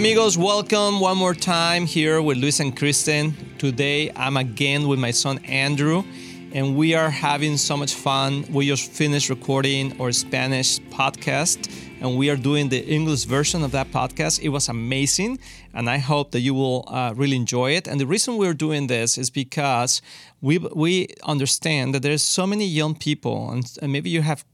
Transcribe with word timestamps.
amigos, 0.00 0.38
welcome 0.38 0.98
one 0.98 1.18
more 1.18 1.34
time 1.34 1.84
here 1.84 2.22
with 2.22 2.38
Luis 2.38 2.58
and 2.58 2.74
Kristen. 2.74 3.36
Today 3.58 4.10
I'm 4.16 4.38
again 4.38 4.88
with 4.88 4.98
my 4.98 5.10
son 5.10 5.36
Andrew, 5.44 6.04
and 6.52 6.74
we 6.74 6.94
are 6.94 7.10
having 7.10 7.58
so 7.58 7.76
much 7.76 7.92
fun. 7.92 8.46
We 8.50 8.66
just 8.66 8.90
finished 8.90 9.28
recording 9.28 10.00
our 10.00 10.10
Spanish 10.12 10.78
podcast, 10.88 11.70
and 12.00 12.16
we 12.16 12.30
are 12.30 12.36
doing 12.36 12.70
the 12.70 12.82
English 12.86 13.24
version 13.24 13.62
of 13.62 13.72
that 13.72 13.90
podcast. 13.90 14.40
It 14.40 14.48
was 14.48 14.70
amazing, 14.70 15.38
and 15.74 15.90
I 15.90 15.98
hope 15.98 16.30
that 16.30 16.40
you 16.40 16.54
will 16.54 16.86
uh, 16.88 17.12
really 17.14 17.36
enjoy 17.36 17.72
it. 17.72 17.86
And 17.86 18.00
the 18.00 18.06
reason 18.06 18.38
we're 18.38 18.54
doing 18.54 18.86
this 18.86 19.18
is 19.18 19.28
because 19.28 20.00
we 20.40 20.56
we 20.56 21.08
understand 21.24 21.94
that 21.94 22.00
there's 22.00 22.22
so 22.22 22.46
many 22.46 22.64
young 22.64 22.94
people, 22.94 23.50
and, 23.50 23.70
and 23.82 23.92
maybe 23.92 24.08
you 24.08 24.22
have 24.22 24.46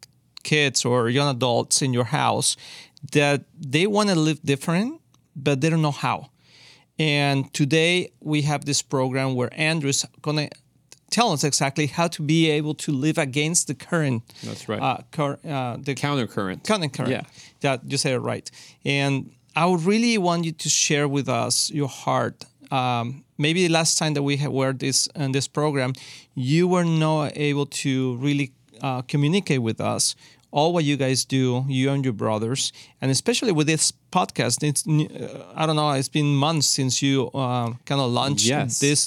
kids 0.42 0.84
or 0.84 1.08
young 1.08 1.28
adults 1.28 1.82
in 1.82 1.92
your 1.92 2.06
house 2.06 2.56
that 3.12 3.44
they 3.56 3.86
want 3.86 4.08
to 4.08 4.16
live 4.16 4.41
different, 4.42 5.00
but 5.36 5.60
they 5.60 5.70
don't 5.70 5.82
know 5.82 5.90
how. 5.92 6.30
And 6.98 7.52
today 7.52 8.10
we 8.20 8.42
have 8.42 8.64
this 8.64 8.82
program 8.82 9.34
where 9.34 9.50
Andrew's 9.52 10.04
gonna 10.22 10.48
tell 11.10 11.32
us 11.32 11.44
exactly 11.44 11.86
how 11.86 12.08
to 12.08 12.22
be 12.22 12.50
able 12.50 12.74
to 12.74 12.92
live 12.92 13.18
against 13.18 13.66
the 13.68 13.74
current. 13.74 14.22
That's 14.42 14.68
right. 14.68 14.80
Uh, 14.80 14.98
cur- 15.12 15.38
uh, 15.44 15.77
the 15.78 15.94
Countercurrent. 15.94 16.64
current 16.64 16.92
current. 16.92 17.10
Yeah. 17.10 17.22
That 17.60 17.80
you 17.91 17.98
said 17.98 18.14
it 18.14 18.20
right. 18.20 18.50
And 18.84 19.30
I 19.54 19.66
would 19.66 19.82
really 19.84 20.18
want 20.18 20.44
you 20.44 20.52
to 20.52 20.68
share 20.68 21.06
with 21.08 21.28
us 21.28 21.70
your 21.70 21.88
heart. 21.88 22.44
Um, 22.70 23.24
maybe 23.38 23.66
the 23.66 23.72
last 23.72 23.98
time 23.98 24.14
that 24.14 24.22
we 24.22 24.36
had 24.36 24.50
were 24.50 24.72
this 24.72 25.06
in 25.14 25.32
this 25.32 25.48
program, 25.48 25.92
you 26.34 26.66
were 26.66 26.84
not 26.84 27.32
able 27.36 27.66
to 27.66 28.16
really 28.16 28.52
uh, 28.82 29.02
communicate 29.02 29.62
with 29.62 29.80
us 29.80 30.16
all 30.56 30.73
what 30.73 30.84
you 30.91 30.96
guys 30.96 31.20
do, 31.38 31.65
you 31.69 31.91
and 31.95 32.02
your 32.05 32.15
brothers, 32.24 32.73
and 33.01 33.10
especially 33.10 33.52
with 33.59 33.66
this 33.66 33.92
podcast. 34.10 34.56
It's 34.70 34.83
uh, 34.88 35.45
I 35.60 35.66
don't 35.66 35.77
know. 35.80 35.91
It's 36.00 36.08
been 36.20 36.30
months 36.47 36.67
since 36.78 36.94
you 37.06 37.17
uh, 37.34 37.67
kind 37.89 38.00
of 38.05 38.08
launched 38.20 38.47
Yes. 38.47 38.80
this. 38.80 39.00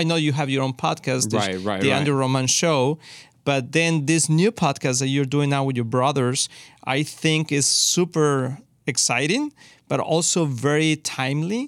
I 0.00 0.02
know 0.08 0.16
you 0.26 0.32
have 0.40 0.48
your 0.54 0.62
own 0.66 0.72
podcast, 0.86 1.22
the- 1.30 1.36
Right, 1.38 1.60
right, 1.70 1.80
the 1.82 1.90
right. 1.90 1.98
Andrew 1.98 2.16
Román 2.22 2.48
Show, 2.48 2.98
but 3.44 3.62
then 3.72 4.06
this 4.06 4.28
new 4.28 4.50
podcast 4.50 4.96
that 5.00 5.08
you're 5.14 5.30
doing 5.36 5.50
now 5.50 5.62
with 5.68 5.76
your 5.76 5.90
brothers, 5.98 6.48
I 6.96 6.98
think 7.04 7.52
is 7.52 7.66
super 7.66 8.58
exciting, 8.86 9.52
but 9.90 10.00
also 10.00 10.44
very 10.46 10.96
timely. 10.96 11.62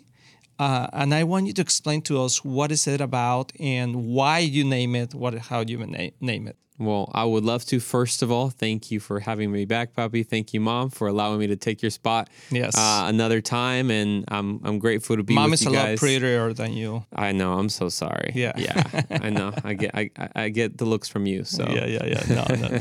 Uh, 0.59 0.87
and 1.00 1.14
I 1.14 1.22
want 1.25 1.47
you 1.47 1.55
to 1.55 1.62
explain 1.62 2.00
to 2.03 2.14
us 2.25 2.44
what 2.44 2.70
is 2.77 2.87
it 2.87 3.00
about 3.00 3.53
and 3.61 3.91
why 4.16 4.39
you 4.56 4.62
name 4.64 4.92
it, 5.03 5.14
what 5.14 5.33
how 5.50 5.61
you 5.61 5.78
na- 5.78 6.11
name 6.20 6.44
it. 6.50 6.56
Well, 6.81 7.11
I 7.14 7.25
would 7.25 7.45
love 7.45 7.64
to. 7.67 7.78
First 7.78 8.23
of 8.23 8.31
all, 8.33 8.48
thank 8.48 8.91
you 8.91 8.98
for 9.00 9.20
having 9.20 9.53
me 9.53 9.67
back, 9.67 9.95
Poppy. 9.95 10.23
Thank 10.23 10.55
you, 10.55 10.61
Mom, 10.61 10.89
for 10.89 11.09
allowing 11.09 11.39
me 11.39 11.47
to 11.48 11.56
take 11.56 11.83
your 11.83 11.91
spot. 11.91 12.31
Yes. 12.50 12.75
Uh, 12.77 13.05
another 13.06 13.41
time, 13.42 13.91
and 13.91 14.25
I'm 14.28 14.61
I'm 14.64 14.78
grateful 14.78 15.17
to 15.17 15.22
be 15.22 15.34
Mom 15.34 15.53
is 15.53 15.67
a 15.67 15.70
lot 15.70 15.98
prettier 15.98 16.55
than 16.55 16.72
you. 16.72 17.05
I 17.14 17.33
know. 17.33 17.53
I'm 17.53 17.69
so 17.69 17.91
sorry. 17.91 18.33
Yeah. 18.34 18.53
Yeah. 18.56 19.03
I 19.11 19.28
know. 19.31 19.53
I 19.62 19.75
get 19.75 19.91
I, 19.95 20.11
I- 20.19 20.28
I 20.41 20.48
get 20.48 20.78
the 20.78 20.87
looks 20.87 21.06
from 21.09 21.27
you. 21.27 21.45
So 21.45 21.69
Yeah, 21.69 21.84
yeah, 21.87 22.06
yeah. 22.06 22.25
No, 22.34 22.45
no, 22.56 22.78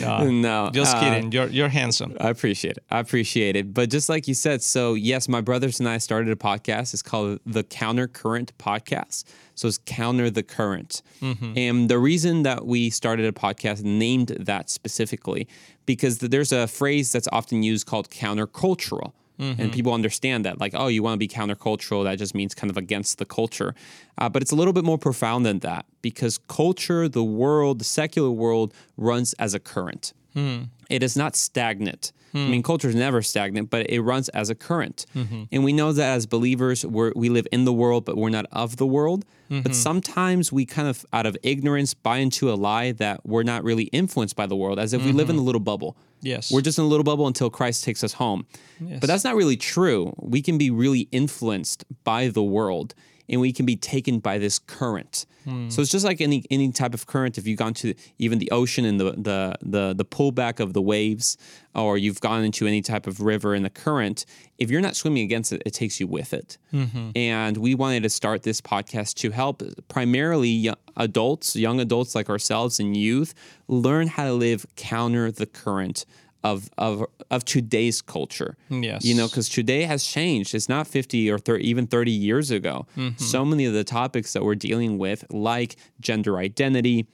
no. 0.00 0.30
No, 0.30 0.70
Just 0.72 0.96
uh, 0.96 1.00
kidding. 1.00 1.30
You're 1.30 1.46
you're 1.48 1.68
handsome. 1.68 2.16
I 2.20 2.30
appreciate 2.30 2.76
it. 2.76 2.84
I 2.90 2.98
appreciate 2.98 3.54
it. 3.56 3.72
But 3.72 3.88
just 3.88 4.08
like 4.08 4.26
you 4.26 4.34
said, 4.34 4.62
so 4.62 4.94
yes, 4.94 5.28
my 5.28 5.40
brothers 5.40 5.78
and 5.78 5.88
I 5.88 5.98
started 5.98 6.30
a 6.32 6.36
podcast. 6.36 6.92
It's 6.92 7.02
called 7.02 7.38
the 7.46 7.62
Counter 7.62 8.08
Current 8.08 8.52
Podcast. 8.58 9.24
So 9.58 9.66
it's 9.66 9.78
Counter 9.86 10.30
the 10.30 10.44
Current. 10.44 11.02
Mm-hmm. 11.20 11.52
And 11.56 11.88
the 11.88 11.98
reason 11.98 12.44
that 12.44 12.64
we 12.64 12.90
started 12.90 13.26
a 13.26 13.32
podcast 13.32 13.82
named 13.82 14.28
that 14.38 14.70
specifically, 14.70 15.48
because 15.84 16.18
there's 16.18 16.52
a 16.52 16.68
phrase 16.68 17.10
that's 17.10 17.28
often 17.32 17.64
used 17.64 17.86
called 17.86 18.08
countercultural. 18.08 19.12
And 19.40 19.56
mm-hmm. 19.56 19.70
people 19.70 19.92
understand 19.92 20.44
that, 20.46 20.60
like, 20.60 20.74
oh, 20.74 20.88
you 20.88 21.00
want 21.04 21.14
to 21.14 21.18
be 21.18 21.28
countercultural. 21.28 22.02
That 22.02 22.18
just 22.18 22.34
means 22.34 22.56
kind 22.56 22.72
of 22.72 22.76
against 22.76 23.18
the 23.18 23.24
culture. 23.24 23.72
Uh, 24.16 24.28
but 24.28 24.42
it's 24.42 24.50
a 24.50 24.56
little 24.56 24.72
bit 24.72 24.82
more 24.84 24.98
profound 24.98 25.46
than 25.46 25.60
that 25.60 25.86
because 26.02 26.38
culture, 26.48 27.08
the 27.08 27.22
world, 27.22 27.78
the 27.78 27.84
secular 27.84 28.32
world 28.32 28.74
runs 28.96 29.34
as 29.34 29.54
a 29.54 29.60
current. 29.60 30.12
Hmm. 30.34 30.62
It 30.90 31.04
is 31.04 31.16
not 31.16 31.36
stagnant. 31.36 32.10
Hmm. 32.32 32.38
I 32.38 32.48
mean, 32.48 32.62
culture 32.62 32.88
is 32.88 32.94
never 32.94 33.22
stagnant, 33.22 33.70
but 33.70 33.88
it 33.90 34.00
runs 34.00 34.28
as 34.30 34.50
a 34.50 34.54
current. 34.54 35.06
Mm-hmm. 35.14 35.44
And 35.50 35.64
we 35.64 35.72
know 35.72 35.92
that 35.92 36.14
as 36.14 36.26
believers, 36.26 36.84
we're, 36.84 37.12
we 37.16 37.28
live 37.28 37.46
in 37.52 37.64
the 37.64 37.72
world, 37.72 38.04
but 38.04 38.16
we're 38.16 38.30
not 38.30 38.46
of 38.52 38.76
the 38.76 38.86
world. 38.86 39.24
But 39.48 39.56
mm-hmm. 39.56 39.72
sometimes 39.72 40.52
we 40.52 40.66
kind 40.66 40.88
of, 40.88 41.06
out 41.12 41.24
of 41.24 41.34
ignorance, 41.42 41.94
buy 41.94 42.18
into 42.18 42.52
a 42.52 42.56
lie 42.56 42.92
that 42.92 43.24
we're 43.24 43.44
not 43.44 43.64
really 43.64 43.84
influenced 43.84 44.36
by 44.36 44.46
the 44.46 44.56
world, 44.56 44.78
as 44.78 44.92
if 44.92 45.02
we 45.02 45.12
live 45.12 45.30
in 45.30 45.36
mm-hmm. 45.36 45.42
a 45.42 45.46
little 45.46 45.60
bubble. 45.60 45.96
Yes. 46.20 46.52
We're 46.52 46.60
just 46.60 46.78
in 46.78 46.84
a 46.84 46.88
little 46.88 47.04
bubble 47.04 47.26
until 47.26 47.48
Christ 47.48 47.82
takes 47.82 48.04
us 48.04 48.12
home. 48.12 48.46
But 48.78 49.06
that's 49.06 49.24
not 49.24 49.36
really 49.36 49.56
true. 49.56 50.12
We 50.18 50.42
can 50.42 50.58
be 50.58 50.70
really 50.70 51.08
influenced 51.12 51.84
by 52.04 52.28
the 52.28 52.42
world 52.42 52.94
and 53.28 53.40
we 53.40 53.52
can 53.52 53.66
be 53.66 53.76
taken 53.76 54.18
by 54.18 54.38
this 54.38 54.58
current. 54.58 55.26
Hmm. 55.44 55.68
So 55.68 55.82
it's 55.82 55.90
just 55.90 56.04
like 56.04 56.20
any 56.20 56.44
any 56.50 56.72
type 56.72 56.94
of 56.94 57.06
current. 57.06 57.38
If 57.38 57.46
you've 57.46 57.58
gone 57.58 57.74
to 57.74 57.94
even 58.18 58.38
the 58.38 58.50
ocean 58.50 58.84
and 58.84 58.98
the 58.98 59.12
the 59.12 59.54
the 59.62 59.94
the 59.94 60.04
pullback 60.04 60.60
of 60.60 60.72
the 60.72 60.82
waves, 60.82 61.36
or 61.74 61.98
you've 61.98 62.20
gone 62.20 62.44
into 62.44 62.66
any 62.66 62.82
type 62.82 63.06
of 63.06 63.20
river 63.20 63.54
in 63.54 63.62
the 63.62 63.70
current, 63.70 64.24
if 64.58 64.70
you're 64.70 64.80
not 64.80 64.96
swimming 64.96 65.24
against 65.24 65.52
it, 65.52 65.62
it 65.64 65.74
takes 65.74 66.00
you 66.00 66.06
with 66.06 66.32
it. 66.32 66.58
Mm-hmm. 66.72 67.10
And 67.16 67.56
we 67.56 67.74
wanted 67.74 68.02
to 68.02 68.10
start 68.10 68.42
this 68.42 68.60
podcast 68.60 69.14
to 69.16 69.30
help 69.30 69.62
primarily 69.88 70.70
adults, 70.96 71.56
young 71.56 71.80
adults 71.80 72.14
like 72.14 72.28
ourselves, 72.28 72.80
and 72.80 72.96
youth 72.96 73.34
learn 73.68 74.08
how 74.08 74.24
to 74.24 74.32
live 74.32 74.66
counter 74.76 75.30
the 75.30 75.46
current 75.46 76.04
of 76.44 76.70
of 76.78 77.04
of 77.30 77.44
today's 77.44 78.00
culture. 78.00 78.56
Yes. 78.70 79.04
You 79.04 79.14
know, 79.14 79.26
because 79.26 79.48
today 79.48 79.82
has 79.84 80.04
changed. 80.04 80.54
It's 80.54 80.68
not 80.68 80.86
50 80.86 81.30
or 81.30 81.38
30, 81.38 81.64
even 81.68 81.86
30 81.86 82.10
years 82.10 82.50
ago. 82.50 82.86
Mm-hmm. 82.96 83.22
So 83.22 83.44
many 83.44 83.64
of 83.64 83.72
the 83.72 83.84
topics 83.84 84.32
that 84.32 84.44
we're 84.44 84.54
dealing 84.54 84.98
with, 84.98 85.24
like 85.30 85.76
gender 86.00 86.38
identity, 86.38 87.06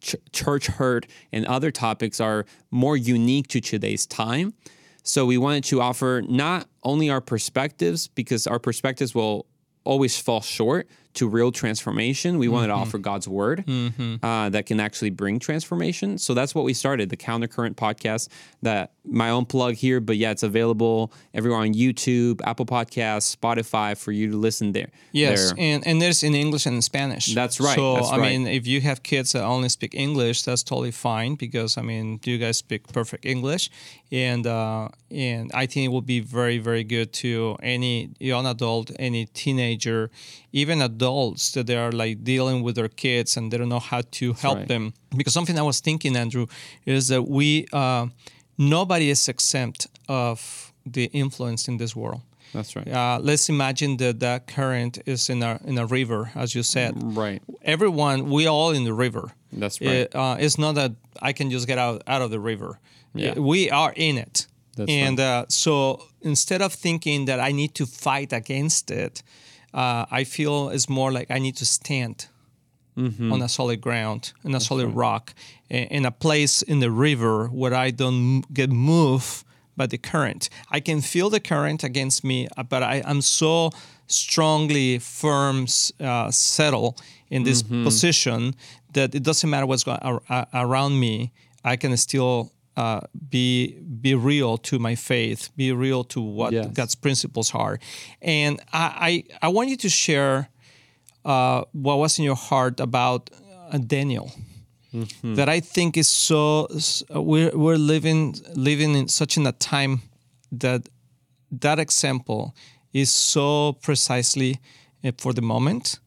ch- 0.00 0.16
church 0.32 0.66
hurt, 0.66 1.06
and 1.32 1.46
other 1.46 1.70
topics, 1.70 2.20
are 2.20 2.44
more 2.70 2.96
unique 2.96 3.48
to 3.48 3.60
today's 3.60 4.06
time. 4.06 4.54
So 5.02 5.26
we 5.26 5.38
wanted 5.38 5.64
to 5.64 5.80
offer 5.80 6.22
not 6.28 6.68
only 6.84 7.10
our 7.10 7.20
perspectives, 7.20 8.06
because 8.08 8.46
our 8.46 8.58
perspectives 8.58 9.14
will 9.14 9.46
always 9.84 10.16
fall 10.18 10.40
short 10.40 10.88
to 11.14 11.28
real 11.28 11.52
transformation. 11.52 12.38
We 12.38 12.48
wanted 12.48 12.68
to 12.68 12.74
offer 12.74 12.98
God's 12.98 13.28
word 13.28 13.64
uh, 14.22 14.48
that 14.50 14.66
can 14.66 14.80
actually 14.80 15.10
bring 15.10 15.38
transformation. 15.38 16.18
So 16.18 16.34
that's 16.34 16.54
what 16.54 16.64
we 16.64 16.74
started 16.74 17.10
the 17.10 17.16
Countercurrent 17.16 17.74
podcast. 17.74 18.28
That 18.62 18.92
my 19.04 19.30
own 19.30 19.46
plug 19.46 19.74
here, 19.74 20.00
but 20.00 20.16
yeah, 20.16 20.30
it's 20.30 20.42
available 20.44 21.12
everywhere 21.34 21.60
on 21.60 21.74
YouTube, 21.74 22.40
Apple 22.44 22.66
Podcasts, 22.66 23.36
Spotify 23.36 23.96
for 23.96 24.12
you 24.12 24.30
to 24.30 24.36
listen 24.36 24.72
there. 24.72 24.90
Yes, 25.10 25.50
there. 25.50 25.54
and 25.58 25.86
and 25.86 26.00
there's 26.00 26.22
in 26.22 26.34
English 26.34 26.66
and 26.66 26.76
in 26.76 26.82
Spanish. 26.82 27.34
That's 27.34 27.60
right, 27.60 27.74
So 27.74 27.94
that's 27.94 28.10
I 28.10 28.18
right. 28.18 28.30
mean, 28.38 28.46
if 28.46 28.66
you 28.66 28.80
have 28.80 29.02
kids 29.02 29.32
that 29.32 29.44
only 29.44 29.68
speak 29.68 29.94
English, 29.94 30.42
that's 30.42 30.62
totally 30.62 30.92
fine 30.92 31.34
because 31.34 31.76
I 31.76 31.82
mean, 31.82 32.20
you 32.24 32.38
guys 32.38 32.58
speak 32.58 32.88
perfect 32.92 33.24
English, 33.26 33.70
and 34.12 34.46
uh, 34.46 34.88
and 35.10 35.50
I 35.52 35.66
think 35.66 35.86
it 35.86 35.88
will 35.88 36.00
be 36.00 36.20
very 36.20 36.58
very 36.58 36.84
good 36.84 37.12
to 37.14 37.56
any 37.62 38.10
young 38.20 38.46
adult, 38.46 38.92
any 38.98 39.26
teenager, 39.26 40.10
even 40.52 40.80
adults 41.02 41.52
that 41.52 41.66
they 41.66 41.76
are 41.76 41.92
like 41.92 42.22
dealing 42.24 42.62
with 42.62 42.74
their 42.76 42.88
kids 42.88 43.36
and 43.36 43.52
they 43.52 43.58
don't 43.58 43.68
know 43.68 43.80
how 43.92 44.02
to 44.18 44.32
help 44.34 44.58
right. 44.58 44.68
them. 44.68 44.94
Because 45.16 45.34
something 45.34 45.58
I 45.58 45.62
was 45.62 45.80
thinking, 45.80 46.16
Andrew, 46.16 46.46
is 46.84 47.08
that 47.08 47.22
we 47.28 47.66
uh, 47.72 48.06
nobody 48.58 49.10
is 49.10 49.28
exempt 49.28 49.88
of 50.08 50.72
the 50.86 51.04
influence 51.12 51.68
in 51.68 51.76
this 51.78 51.96
world. 51.96 52.22
That's 52.52 52.76
right. 52.76 52.88
Uh, 52.88 53.18
let's 53.22 53.48
imagine 53.48 53.96
that 53.96 54.20
that 54.20 54.46
current 54.46 54.98
is 55.06 55.30
in 55.30 55.42
a 55.42 55.58
in 55.64 55.78
a 55.78 55.86
river, 55.86 56.30
as 56.34 56.54
you 56.54 56.62
said. 56.62 56.92
Right. 56.96 57.42
Everyone, 57.62 58.30
we 58.30 58.46
all 58.46 58.70
in 58.70 58.84
the 58.84 58.92
river. 58.92 59.32
That's 59.52 59.80
right. 59.80 59.90
It, 59.90 60.14
uh, 60.14 60.36
it's 60.38 60.58
not 60.58 60.74
that 60.74 60.92
I 61.20 61.32
can 61.32 61.50
just 61.50 61.66
get 61.66 61.78
out 61.78 62.02
out 62.06 62.22
of 62.22 62.30
the 62.30 62.40
river. 62.40 62.78
Yeah. 63.14 63.38
We 63.38 63.70
are 63.70 63.92
in 63.96 64.18
it. 64.18 64.46
That's 64.76 64.90
and 64.90 65.20
uh, 65.20 65.44
so 65.48 66.02
instead 66.22 66.62
of 66.62 66.72
thinking 66.72 67.26
that 67.26 67.40
I 67.40 67.52
need 67.52 67.74
to 67.74 67.86
fight 67.86 68.32
against 68.32 68.90
it, 68.90 69.22
uh, 69.74 70.04
I 70.10 70.24
feel 70.24 70.68
it's 70.70 70.88
more 70.88 71.10
like 71.12 71.30
I 71.30 71.38
need 71.38 71.56
to 71.56 71.64
stand 71.64 72.26
Mm-hmm. 72.94 73.32
on 73.32 73.40
a 73.40 73.48
solid 73.48 73.80
ground, 73.80 74.34
in 74.44 74.54
a 74.54 74.60
solid 74.60 74.88
rock, 74.94 75.32
in 75.70 76.04
a 76.04 76.10
place 76.10 76.60
in 76.60 76.80
the 76.80 76.90
river 76.90 77.46
where 77.48 77.72
I 77.72 77.90
don't 77.90 78.42
get 78.52 78.68
moved 78.68 79.44
by 79.78 79.86
the 79.86 79.96
current. 79.96 80.50
I 80.70 80.80
can 80.80 81.00
feel 81.00 81.30
the 81.30 81.40
current 81.40 81.82
against 81.84 82.22
me, 82.22 82.48
uh, 82.54 82.62
but 82.64 82.82
I, 82.82 83.02
I'm 83.06 83.22
so 83.22 83.70
strongly 84.08 84.98
firm, 84.98 85.66
uh, 86.00 86.30
settle 86.30 86.96
in 87.30 87.44
this 87.44 87.62
Mm-hmm. 87.62 87.84
position 87.84 88.54
that 88.92 89.14
it 89.14 89.22
doesn't 89.22 89.48
matter 89.48 89.64
what's 89.66 89.84
going 89.84 89.98
ar- 90.02 90.46
around 90.52 91.00
me. 91.00 91.32
I 91.64 91.76
can 91.76 91.96
still 91.96 92.52
uh, 92.76 93.00
be 93.30 93.76
be 94.00 94.14
real 94.14 94.56
to 94.58 94.78
my 94.78 94.94
faith, 94.96 95.48
be 95.56 95.72
real 95.72 96.04
to 96.04 96.20
what 96.20 96.52
Yes. 96.52 96.66
God's 96.72 96.94
principles 96.94 97.54
are, 97.54 97.78
and 98.22 98.60
I 98.72 99.24
I, 99.40 99.46
I 99.46 99.48
want 99.48 99.68
you 99.70 99.76
to 99.76 99.88
share 99.88 100.48
uh, 101.24 101.62
what 101.72 101.98
was 101.98 102.18
in 102.18 102.24
your 102.24 102.36
heart 102.36 102.80
about 102.80 103.30
uh, 103.72 103.78
Daniel. 103.78 104.30
That 105.22 105.48
I 105.48 105.60
think 105.60 105.96
is 105.96 106.08
so. 106.10 106.68
We're 107.08 107.56
we're 107.56 107.78
living 107.78 108.36
living 108.54 108.94
in 108.94 109.08
such 109.08 109.38
in 109.38 109.46
a 109.46 109.52
time 109.52 110.02
that 110.60 110.88
that 111.60 111.78
example 111.78 112.54
is 112.92 113.10
so 113.10 113.72
precisely 113.80 114.58
uh, 115.04 115.12
for 115.16 115.32
the 115.32 115.40
moment, 115.40 115.98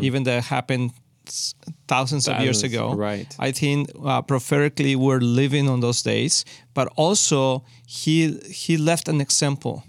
even 0.00 0.22
that 0.24 0.44
happened 0.44 0.92
s- 1.30 1.54
thousands 1.86 2.28
of 2.28 2.40
years 2.40 2.62
ago. 2.62 2.94
right. 2.94 3.34
I 3.38 3.52
think 3.52 3.90
uh, 4.04 4.22
prophetically 4.22 4.96
we're 4.96 5.20
living 5.20 5.68
on 5.68 5.80
those 5.80 6.02
days, 6.02 6.44
but 6.74 6.88
also 6.96 7.64
he 7.86 8.38
he 8.50 8.76
left 8.76 9.08
an 9.08 9.20
example 9.20 9.82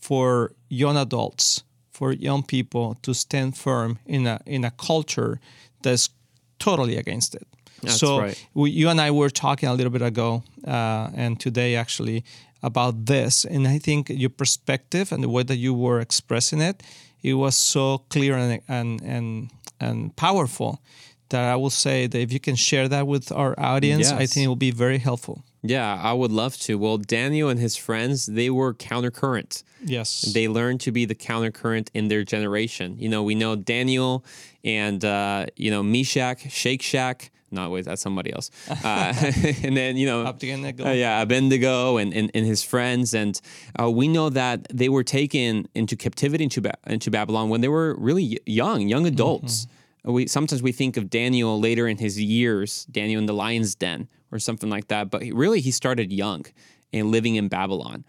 for 0.00 0.52
young 0.68 0.96
adults, 0.96 1.64
for 1.90 2.12
young 2.12 2.42
people 2.42 2.96
to 3.02 3.14
stand 3.14 3.56
firm 3.56 3.98
in 4.06 4.26
a 4.26 4.38
in 4.46 4.64
a 4.64 4.70
culture 4.70 5.38
that's 5.82 6.10
totally 6.58 6.96
against 6.96 7.34
it. 7.34 7.46
That's 7.82 7.98
so 8.00 8.20
right. 8.20 8.46
we, 8.54 8.70
you 8.70 8.88
and 8.88 9.00
I 9.00 9.10
were 9.10 9.30
talking 9.30 9.68
a 9.68 9.74
little 9.74 9.92
bit 9.92 10.02
ago, 10.02 10.42
uh, 10.66 11.10
and 11.14 11.38
today 11.38 11.76
actually 11.76 12.24
about 12.62 13.06
this, 13.06 13.44
and 13.44 13.68
I 13.68 13.78
think 13.78 14.08
your 14.08 14.30
perspective 14.30 15.12
and 15.12 15.22
the 15.22 15.28
way 15.28 15.44
that 15.44 15.56
you 15.56 15.72
were 15.74 16.00
expressing 16.00 16.60
it, 16.60 16.82
it 17.22 17.34
was 17.34 17.56
so 17.56 17.98
clear 18.08 18.36
and 18.36 18.60
and 18.68 19.02
and, 19.02 19.50
and 19.80 20.14
powerful 20.16 20.82
that 21.30 21.44
I 21.44 21.56
will 21.56 21.70
say 21.70 22.06
that 22.06 22.18
if 22.18 22.32
you 22.32 22.40
can 22.40 22.56
share 22.56 22.88
that 22.88 23.06
with 23.06 23.30
our 23.32 23.54
audience, 23.58 24.10
I 24.10 24.26
think 24.26 24.44
it 24.44 24.48
will 24.48 24.56
be 24.56 24.70
very 24.70 24.98
helpful. 24.98 25.44
Yeah, 25.62 26.00
I 26.02 26.12
would 26.12 26.30
love 26.30 26.56
to. 26.60 26.78
Well, 26.78 26.98
Daniel 26.98 27.48
and 27.48 27.58
his 27.60 27.76
friends, 27.76 28.26
they 28.26 28.48
were 28.48 28.72
countercurrent. 28.72 29.62
Yes. 29.84 30.22
They 30.22 30.48
learned 30.48 30.80
to 30.82 30.92
be 30.92 31.04
the 31.04 31.14
countercurrent 31.14 31.88
in 31.94 32.08
their 32.08 32.24
generation. 32.24 32.96
You 32.98 33.08
know, 33.08 33.22
we 33.22 33.34
know 33.34 33.56
Daniel 33.56 34.24
and, 34.64 35.04
uh, 35.04 35.46
you 35.56 35.70
know, 35.70 35.82
Meshach, 35.82 36.50
Shake 36.50 36.82
Shack. 36.82 37.30
No, 37.50 37.70
wait, 37.70 37.84
that's 37.86 38.02
somebody 38.02 38.32
else. 38.32 38.50
Uh, 38.84 39.12
and 39.64 39.76
then, 39.76 39.96
you 39.96 40.06
know, 40.06 40.26
Abednego. 40.26 40.86
uh, 40.86 40.92
yeah, 40.92 41.20
Abednego 41.22 41.96
and, 41.96 42.12
and, 42.14 42.30
and 42.34 42.44
his 42.46 42.62
friends. 42.62 43.14
And 43.14 43.40
uh, 43.80 43.90
we 43.90 44.06
know 44.08 44.28
that 44.30 44.66
they 44.72 44.88
were 44.88 45.02
taken 45.04 45.68
into 45.74 45.96
captivity 45.96 46.44
into, 46.44 46.60
ba- 46.60 46.74
into 46.86 47.10
Babylon 47.10 47.48
when 47.48 47.60
they 47.60 47.68
were 47.68 47.94
really 47.98 48.38
young, 48.46 48.88
young 48.88 49.06
adults. 49.06 49.66
We 50.04 50.26
Sometimes 50.26 50.62
we 50.62 50.72
think 50.72 50.96
of 50.96 51.10
Daniel 51.10 51.58
later 51.60 51.88
in 51.88 51.98
his 51.98 52.20
years, 52.20 52.84
Daniel 52.90 53.18
in 53.20 53.26
the 53.26 53.34
lion's 53.34 53.74
den 53.74 54.08
or 54.30 54.38
something 54.38 54.70
like 54.70 54.88
that. 54.88 55.10
But 55.10 55.22
he- 55.22 55.32
really, 55.32 55.60
he 55.60 55.70
started 55.70 56.12
young 56.12 56.44
and 56.92 57.10
living 57.10 57.34
in 57.36 57.48
Babylon. 57.48 58.04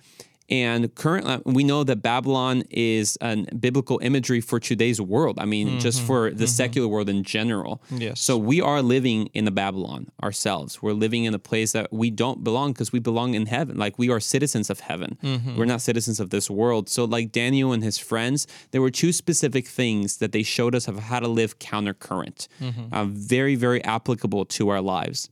And 0.50 0.94
currently, 0.96 1.34
uh, 1.34 1.40
we 1.46 1.64
know 1.64 1.84
that 1.84 1.98
Babylon 1.98 2.64
is 2.72 3.18
a 3.22 3.46
biblical 3.56 4.00
imagery 4.02 4.42
for 4.42 4.60
today's 4.60 5.00
world. 5.00 5.38
I 5.40 5.46
mean, 5.46 5.80
just 5.80 6.00
mm-hmm. 6.00 6.08
for 6.08 6.30
the 6.32 6.36
mm-hmm. 6.36 6.46
secular 6.46 6.88
world 6.88 7.08
in 7.08 7.24
general. 7.24 7.84
Yes. 7.92 8.20
So 8.20 8.36
we 8.38 8.60
are 8.60 8.82
living 8.82 9.28
in 9.28 9.48
a 9.48 9.52
Babylon 9.52 10.08
ourselves. 10.24 10.82
We're 10.82 10.94
living 10.94 11.26
in 11.26 11.34
a 11.36 11.40
place 11.40 11.72
that 11.74 11.94
we 11.94 12.10
don't 12.10 12.44
belong 12.44 12.74
because 12.74 12.92
we 12.92 13.00
belong 13.00 13.36
in 13.36 13.46
heaven. 13.46 13.78
Like 13.78 14.00
we 14.00 14.10
are 14.10 14.20
citizens 14.20 14.70
of 14.70 14.80
heaven. 14.80 15.18
Mm-hmm. 15.24 15.56
We're 15.56 15.66
not 15.66 15.82
citizens 15.82 16.20
of 16.20 16.32
this 16.32 16.50
world. 16.50 16.90
So, 16.90 17.06
like 17.06 17.32
Daniel 17.32 17.72
and 17.72 17.84
his 17.84 18.00
friends, 18.00 18.48
there 18.72 18.82
were 18.82 18.92
two 18.92 19.12
specific 19.12 19.68
things 19.68 20.18
that 20.18 20.32
they 20.32 20.44
showed 20.44 20.74
us 20.74 20.88
of 20.88 20.98
how 20.98 21.20
to 21.20 21.28
live 21.28 21.60
countercurrent, 21.60 22.48
uh, 22.92 23.06
very, 23.06 23.56
very 23.56 23.84
applicable 23.84 24.46
to 24.46 24.70
our 24.70 24.82
lives. 24.82 25.30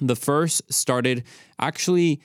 The 0.00 0.16
first 0.16 0.72
started 0.72 1.24
actually 1.58 2.20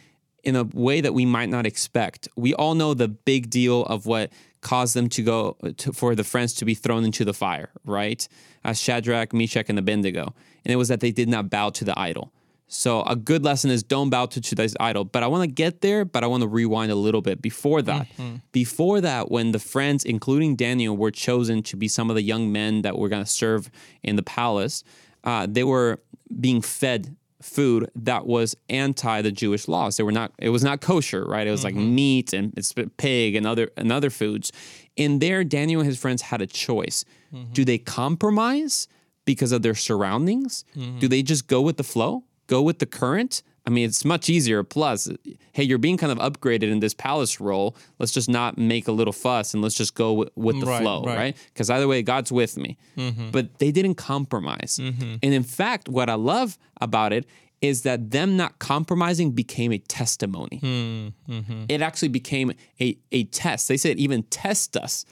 in 0.45 0.55
a 0.55 0.63
way 0.63 1.01
that 1.01 1.13
we 1.13 1.25
might 1.25 1.49
not 1.49 1.65
expect. 1.65 2.29
We 2.35 2.53
all 2.53 2.75
know 2.75 2.93
the 2.93 3.07
big 3.07 3.49
deal 3.49 3.83
of 3.83 4.05
what 4.05 4.31
caused 4.61 4.95
them 4.95 5.09
to 5.09 5.21
go 5.21 5.57
to, 5.77 5.91
for 5.91 6.15
the 6.15 6.23
friends 6.23 6.53
to 6.55 6.65
be 6.65 6.73
thrown 6.73 7.03
into 7.03 7.25
the 7.25 7.33
fire, 7.33 7.69
right? 7.83 8.27
As 8.63 8.79
Shadrach, 8.79 9.33
Meshach, 9.33 9.69
and 9.69 9.77
Abednego. 9.77 10.33
And 10.63 10.71
it 10.71 10.75
was 10.75 10.87
that 10.87 11.01
they 11.01 11.11
did 11.11 11.29
not 11.29 11.49
bow 11.49 11.69
to 11.71 11.83
the 11.83 11.99
idol. 11.99 12.31
So 12.67 13.03
a 13.03 13.15
good 13.15 13.43
lesson 13.43 13.69
is 13.69 13.83
don't 13.83 14.09
bow 14.09 14.25
to 14.25 14.41
today's 14.41 14.75
idol. 14.79 15.05
But 15.05 15.21
I 15.21 15.27
want 15.27 15.43
to 15.43 15.47
get 15.47 15.81
there, 15.81 16.03
but 16.03 16.23
I 16.23 16.27
want 16.27 16.41
to 16.41 16.47
rewind 16.47 16.91
a 16.91 16.95
little 16.95 17.21
bit 17.21 17.41
before 17.41 17.81
that. 17.83 18.07
Mm-hmm. 18.07 18.21
Mm-hmm. 18.21 18.35
Before 18.51 19.01
that, 19.01 19.29
when 19.29 19.51
the 19.51 19.59
friends, 19.59 20.03
including 20.03 20.55
Daniel, 20.55 20.97
were 20.97 21.11
chosen 21.11 21.61
to 21.63 21.77
be 21.77 21.87
some 21.87 22.09
of 22.09 22.15
the 22.15 22.23
young 22.23 22.51
men 22.51 22.81
that 22.81 22.97
were 22.97 23.09
going 23.09 23.23
to 23.23 23.29
serve 23.29 23.69
in 24.01 24.15
the 24.15 24.23
palace, 24.23 24.83
uh, 25.23 25.45
they 25.49 25.63
were 25.63 26.01
being 26.39 26.61
fed 26.61 27.15
food 27.41 27.89
that 27.95 28.25
was 28.25 28.55
anti 28.69 29.21
the 29.21 29.31
Jewish 29.31 29.67
laws. 29.67 29.97
They 29.97 30.03
were 30.03 30.11
not. 30.11 30.31
It 30.39 30.49
was 30.49 30.63
not 30.63 30.81
kosher, 30.81 31.25
right? 31.25 31.45
It 31.45 31.51
was 31.51 31.63
like 31.63 31.75
mm-hmm. 31.75 31.95
meat 31.95 32.33
and 32.33 32.53
it's 32.57 32.73
pig 32.97 33.35
and 33.35 33.45
other 33.45 33.69
and 33.77 33.91
other 33.91 34.09
foods. 34.09 34.51
And 34.97 35.21
there, 35.21 35.43
Daniel 35.43 35.81
and 35.81 35.87
his 35.87 35.99
friends 35.99 36.23
had 36.23 36.41
a 36.41 36.47
choice. 36.47 37.03
Mm-hmm. 37.33 37.53
Do 37.53 37.65
they 37.65 37.77
compromise 37.77 38.87
because 39.25 39.51
of 39.51 39.61
their 39.61 39.75
surroundings? 39.75 40.63
Mm-hmm. 40.75 40.99
Do 40.99 41.07
they 41.07 41.21
just 41.21 41.47
go 41.47 41.61
with 41.61 41.77
the 41.77 41.83
flow? 41.83 42.23
Go 42.47 42.61
with 42.61 42.79
the 42.79 42.85
current? 42.85 43.41
I 43.67 43.71
mean, 43.71 43.85
it's 43.85 44.05
much 44.05 44.29
easier. 44.29 44.63
Plus, 44.63 45.09
hey, 45.53 45.63
you're 45.63 45.77
being 45.77 45.97
kind 45.97 46.11
of 46.11 46.19
upgraded 46.19 46.71
in 46.71 46.79
this 46.79 46.93
palace 46.93 47.41
role. 47.41 47.75
Let's 47.99 48.11
just 48.11 48.29
not 48.29 48.57
make 48.57 48.87
a 48.87 48.91
little 48.91 49.13
fuss 49.13 49.53
and 49.53 49.63
let's 49.63 49.75
just 49.75 49.95
go 49.95 50.13
with, 50.13 50.29
with 50.35 50.59
the 50.59 50.67
Right, 50.67 50.81
flow, 50.81 51.03
right. 51.03 51.17
right? 51.17 51.37
Because 51.53 51.69
either 51.69 51.87
way, 51.87 52.01
God's 52.03 52.31
with 52.31 52.57
me. 52.57 52.77
Mm-hmm. 52.97 53.31
But 53.31 53.59
they 53.59 53.71
didn't 53.71 53.95
compromise. 53.95 54.79
Mm-hmm. 54.81 55.15
And 55.23 55.33
in 55.33 55.43
fact, 55.43 55.89
what 55.89 56.09
I 56.09 56.13
love 56.13 56.57
about 56.79 57.11
it 57.11 57.25
is 57.61 57.81
that 57.81 58.11
them 58.11 58.37
not 58.37 58.59
compromising 58.59 59.31
became 59.31 59.71
a 59.71 59.79
testimony. 59.79 60.59
Mm-hmm. 60.61 61.65
It 61.67 61.81
actually 61.81 62.09
became 62.09 62.51
a, 62.79 62.97
a 63.11 63.23
test. 63.25 63.67
They 63.67 63.77
said, 63.77 63.97
even 63.97 64.23
test 64.23 64.77
us. 64.77 65.05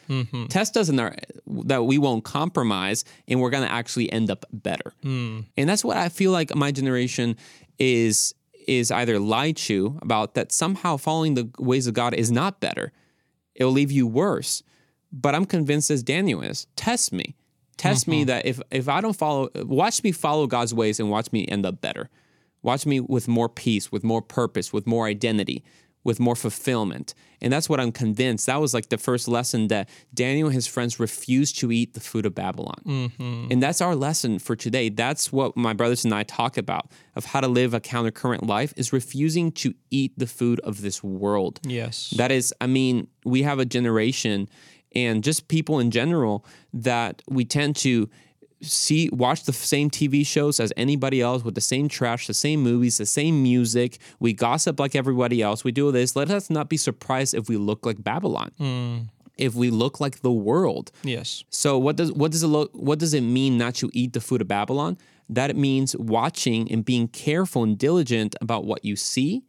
Test 0.50 0.78
us 0.78 0.90
in 0.90 1.00
our, 1.00 1.16
that 1.48 1.86
we 1.86 1.98
won't 1.98 2.24
compromise 2.24 3.06
and 3.28 3.42
we're 3.42 3.50
going 3.50 3.64
to 3.64 3.72
actually 3.72 4.12
end 4.12 4.30
up 4.30 4.46
better. 4.52 4.94
Mm. 5.04 5.46
And 5.58 5.70
that's 5.70 5.84
what 5.84 5.98
I 5.98 6.10
feel 6.10 6.32
like 6.32 6.54
my 6.56 6.72
generation 6.72 7.38
is 7.80 8.36
is 8.68 8.92
either 8.92 9.20
lied 9.20 9.58
to 9.58 9.74
you 9.74 10.00
about 10.02 10.34
that 10.36 10.52
somehow 10.52 10.98
following 10.98 11.34
the 11.34 11.50
ways 11.60 11.88
of 11.88 11.94
God 11.94 12.14
is 12.14 12.32
not 12.32 12.60
better. 12.60 12.92
It'll 13.56 13.72
leave 13.72 13.92
you 13.92 14.08
worse. 14.08 14.64
But 15.12 15.36
I'm 15.36 15.46
convinced 15.46 15.92
as 15.92 16.02
Daniel 16.02 16.42
is, 16.42 16.66
test 16.76 17.14
me. 17.14 17.36
Test 17.78 18.08
me 18.08 18.22
mm-hmm. 18.22 18.28
that 18.28 18.46
if 18.46 18.62
if 18.72 18.88
I 18.88 19.02
don't 19.02 19.16
follow 19.16 19.50
watch 19.56 20.04
me 20.04 20.12
follow 20.12 20.48
God's 20.48 20.74
ways 20.74 21.00
and 21.00 21.10
watch 21.10 21.32
me 21.32 21.46
end 21.48 21.66
up 21.66 21.82
better. 21.82 22.10
Watch 22.62 22.86
me 22.86 23.00
with 23.00 23.28
more 23.28 23.50
peace, 23.50 23.92
with 23.92 24.04
more 24.04 24.22
purpose, 24.22 24.72
with 24.72 24.88
more 24.88 25.06
identity, 25.06 25.64
with 26.04 26.20
more 26.20 26.36
fulfillment. 26.36 27.14
And 27.42 27.52
that's 27.52 27.68
what 27.68 27.80
I'm 27.80 27.92
convinced. 27.92 28.46
That 28.46 28.62
was 28.62 28.74
like 28.74 28.90
the 28.90 28.98
first 28.98 29.28
lesson 29.28 29.68
that 29.68 29.90
Daniel 30.14 30.48
and 30.48 30.56
his 30.56 30.68
friends 30.68 31.00
refused 31.00 31.60
to 31.60 31.72
eat 31.72 31.94
the 31.94 32.00
food 32.00 32.26
of 32.26 32.34
Babylon. 32.34 32.82
Mm-hmm. 32.86 33.48
And 33.52 33.62
that's 33.62 33.82
our 33.82 33.96
lesson 33.96 34.40
for 34.40 34.56
today. 34.56 34.90
That's 34.90 35.32
what 35.32 35.58
my 35.58 35.74
brothers 35.74 36.06
and 36.06 36.14
I 36.14 36.24
talk 36.24 36.58
about 36.58 36.90
of 37.16 37.26
how 37.26 37.42
to 37.42 37.48
live 37.48 37.74
a 37.74 37.82
countercurrent 37.82 38.48
life 38.48 38.74
is 38.78 38.94
refusing 38.94 39.52
to 39.54 39.74
eat 39.90 40.14
the 40.18 40.28
food 40.28 40.60
of 40.62 40.82
this 40.82 41.04
world. 41.04 41.60
Yes. 41.64 42.12
That 42.12 42.32
is, 42.32 42.54
I 42.62 42.68
mean, 42.68 43.08
we 43.26 43.44
have 43.44 43.60
a 43.60 43.66
generation 43.66 44.48
and 44.96 45.24
just 45.24 45.48
people 45.48 45.80
in 45.80 45.92
general 45.92 46.46
that 46.74 47.22
we 47.28 47.46
tend 47.46 47.76
to 47.78 48.10
see 48.64 49.10
watch 49.12 49.44
the 49.44 49.54
same 49.54 49.90
TV 49.90 50.26
shows 50.26 50.60
as 50.60 50.74
anybody 50.76 51.22
else 51.22 51.44
with 51.44 51.56
the 51.56 51.62
same 51.62 51.88
trash, 51.88 52.28
the 52.28 52.34
same 52.34 52.62
movies, 52.62 52.98
the 52.98 53.06
same 53.06 53.44
music. 53.44 54.00
We 54.20 54.34
gossip 54.34 54.80
like 54.80 54.96
everybody 54.96 55.42
else. 55.42 55.64
We 55.64 55.72
do 55.72 55.92
this. 55.92 56.16
Let 56.16 56.30
us 56.32 56.50
not 56.50 56.70
be 56.70 56.78
surprised 56.78 57.34
if 57.34 57.50
we 57.50 57.58
look 57.58 57.86
like 57.86 58.04
Babylon. 58.04 58.52
Hmm. 58.58 58.98
If 59.38 59.56
we 59.56 59.70
look 59.72 60.00
like 60.00 60.22
the 60.22 60.32
world. 60.32 60.92
yes. 61.04 61.44
So 61.50 61.78
what 61.78 61.96
does 61.96 62.12
what 62.12 62.32
does 62.32 62.44
it 62.44 62.48
lo- 62.48 62.70
what 62.74 63.00
does 63.00 63.14
it 63.14 63.22
mean 63.22 63.58
not 63.58 63.76
to 63.76 63.90
eat 63.94 64.14
the 64.14 64.22
food 64.22 64.42
of 64.42 64.48
Babylon? 64.48 64.98
That 65.30 65.50
it 65.50 65.56
means 65.56 65.96
watching 65.98 66.72
and 66.72 66.86
being 66.86 67.08
careful 67.08 67.64
and 67.64 67.78
diligent 67.78 68.36
about 68.42 68.66
what 68.66 68.86
you 68.86 68.96
see, 68.96 69.44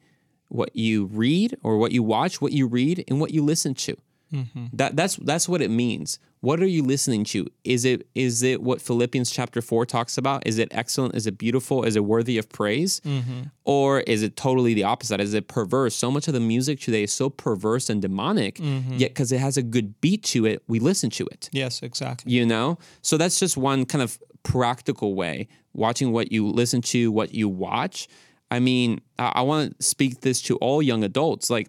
what 0.49 0.75
you 0.75 1.07
read, 1.07 1.57
or 1.63 1.77
what 1.79 1.93
you 1.93 2.03
watch, 2.03 2.41
what 2.41 2.53
you 2.53 2.67
read, 2.67 3.05
and 3.09 3.21
what 3.21 3.33
you 3.33 3.45
listen 3.45 3.75
to. 3.75 3.97
Mm-hmm. 4.35 4.67
That 4.75 4.97
that's 4.97 5.17
that's 5.17 5.49
what 5.49 5.63
it 5.63 5.71
means. 5.71 6.19
What 6.41 6.61
are 6.61 6.67
you 6.67 6.83
listening 6.83 7.25
to? 7.25 7.47
Is 7.65 7.87
it 7.87 8.07
is 8.15 8.43
it 8.43 8.63
what 8.63 8.83
Philippians 8.83 9.31
chapter 9.31 9.63
four 9.63 9.87
talks 9.87 10.19
about? 10.19 10.47
Is 10.47 10.59
it 10.59 10.69
excellent? 10.73 11.15
Is 11.15 11.27
it 11.27 11.39
beautiful? 11.39 11.85
Is 11.85 11.97
it 11.97 12.05
worthy 12.05 12.37
of 12.37 12.49
praise? 12.51 13.01
Mm-hmm. 13.01 13.43
Or 13.65 14.01
is 14.01 14.23
it 14.23 14.37
totally 14.37 14.75
the 14.75 14.85
opposite? 14.85 15.21
Is 15.21 15.33
it 15.33 15.49
perverse? 15.49 15.95
So 15.95 16.11
much 16.11 16.29
of 16.29 16.35
the 16.35 16.41
music 16.41 16.81
today 16.81 17.05
is 17.05 17.13
so 17.13 17.31
perverse 17.31 17.89
and 17.89 18.03
demonic, 18.03 18.57
mm-hmm. 18.57 18.99
yet 18.99 19.11
because 19.11 19.33
it 19.33 19.39
has 19.39 19.57
a 19.57 19.63
good 19.63 20.01
beat 20.03 20.23
to 20.25 20.45
it, 20.45 20.63
we 20.69 20.79
listen 20.81 21.09
to 21.11 21.27
it 21.27 21.49
Yes, 21.53 21.83
exactly. 21.83 22.33
you 22.33 22.45
know 22.45 22.79
so 23.03 23.17
that's 23.17 23.39
just 23.39 23.57
one 23.57 23.85
kind 23.87 24.03
of 24.03 24.19
practical 24.43 25.15
way 25.15 25.49
watching 25.73 26.13
what 26.13 26.31
you 26.33 26.47
listen 26.47 26.81
to 26.83 27.11
what 27.11 27.35
you 27.35 27.49
watch 27.49 28.09
i 28.51 28.59
mean 28.61 29.01
i, 29.19 29.33
I 29.37 29.43
want 29.43 29.79
to 29.79 29.85
speak 29.85 30.21
this 30.21 30.43
to 30.43 30.57
all 30.57 30.83
young 30.83 31.03
adults 31.05 31.51
like 31.51 31.69